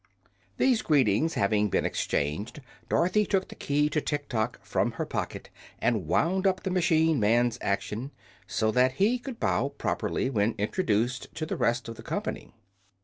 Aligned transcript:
These 0.57 0.81
greetings 0.81 1.35
having 1.35 1.69
been 1.69 1.85
exchanged, 1.85 2.59
Dorothy 2.89 3.23
took 3.23 3.49
the 3.49 3.53
key 3.55 3.87
to 3.91 4.01
Tiktok 4.01 4.59
from 4.65 4.93
her 4.93 5.05
pocket 5.05 5.51
and 5.77 6.07
wound 6.07 6.47
up 6.47 6.63
the 6.63 6.71
machine 6.71 7.19
man's 7.19 7.59
action, 7.61 8.09
so 8.47 8.71
that 8.71 8.93
he 8.93 9.19
could 9.19 9.39
bow 9.39 9.69
properly 9.69 10.27
when 10.31 10.55
introduced 10.57 11.27
to 11.35 11.45
the 11.45 11.55
rest 11.55 11.87
of 11.87 11.97
the 11.97 12.01
company. 12.01 12.51